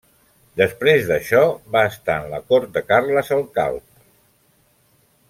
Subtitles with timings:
[0.61, 1.41] Després d'això,
[1.75, 3.89] va estar en la cort de Carles el Calb.